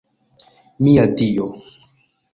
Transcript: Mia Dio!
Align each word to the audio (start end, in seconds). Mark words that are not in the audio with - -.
Mia 0.85 1.05
Dio! 1.19 1.47